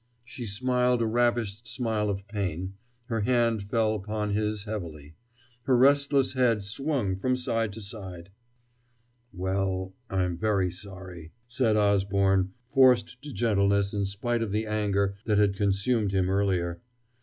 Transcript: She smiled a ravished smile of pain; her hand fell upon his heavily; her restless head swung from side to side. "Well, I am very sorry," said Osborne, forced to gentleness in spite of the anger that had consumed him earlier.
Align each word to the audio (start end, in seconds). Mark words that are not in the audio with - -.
She 0.25 0.47
smiled 0.47 0.99
a 1.03 1.05
ravished 1.05 1.67
smile 1.67 2.09
of 2.09 2.27
pain; 2.27 2.73
her 3.05 3.21
hand 3.21 3.61
fell 3.61 3.93
upon 3.93 4.31
his 4.31 4.63
heavily; 4.63 5.13
her 5.65 5.77
restless 5.77 6.33
head 6.33 6.63
swung 6.63 7.15
from 7.15 7.35
side 7.37 7.71
to 7.73 7.81
side. 7.81 8.31
"Well, 9.31 9.93
I 10.09 10.23
am 10.23 10.37
very 10.37 10.71
sorry," 10.71 11.33
said 11.47 11.77
Osborne, 11.77 12.53
forced 12.65 13.21
to 13.21 13.31
gentleness 13.31 13.93
in 13.93 14.05
spite 14.05 14.41
of 14.41 14.51
the 14.51 14.65
anger 14.65 15.13
that 15.25 15.37
had 15.37 15.55
consumed 15.55 16.13
him 16.13 16.31
earlier. 16.31 16.81